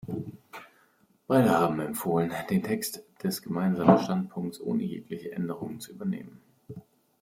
[1.27, 6.41] Beide haben empfohlen, den Text des Gemeinsamen Standpunkts ohne jegliche Änderungen zu übernehmen.